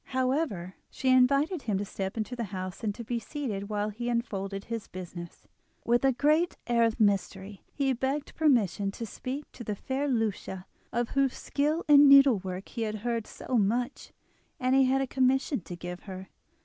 [0.17, 4.63] However, she invited him to step into the house and be seated while he unfolded
[4.63, 5.47] his business.
[5.85, 10.65] With a great air of mystery he begged permission to speak to the fair Lucia,
[10.91, 14.11] of whose skill in needlework he had heard so much,
[14.59, 16.29] as he had a commission to give her.